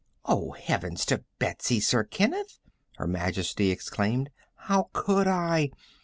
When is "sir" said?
1.79-2.03